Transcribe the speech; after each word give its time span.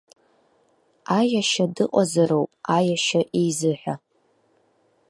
Аиашьа 1.17 1.65
дыҟазароуп 1.75 2.51
аиашьа 2.75 3.21
изыҳәа! 3.43 3.93